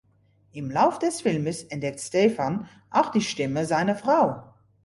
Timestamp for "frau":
3.95-4.41